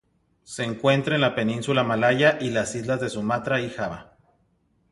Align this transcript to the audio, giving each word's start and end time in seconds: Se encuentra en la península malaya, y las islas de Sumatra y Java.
Se 0.41 0.63
encuentra 0.63 1.13
en 1.13 1.21
la 1.21 1.35
península 1.35 1.83
malaya, 1.83 2.39
y 2.41 2.49
las 2.49 2.73
islas 2.73 3.01
de 3.01 3.09
Sumatra 3.11 3.61
y 3.61 3.69
Java. 3.69 4.17